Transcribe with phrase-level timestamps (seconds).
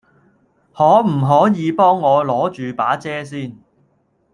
[0.73, 3.55] 可唔可以幫我攞著把遮先